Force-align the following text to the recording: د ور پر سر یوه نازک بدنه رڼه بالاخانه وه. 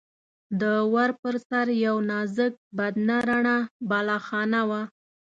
د 0.61 0.63
ور 0.93 1.09
پر 1.21 1.35
سر 1.49 1.67
یوه 1.85 2.01
نازک 2.11 2.53
بدنه 2.77 3.17
رڼه 3.29 3.57
بالاخانه 3.89 4.61
وه. 4.69 4.81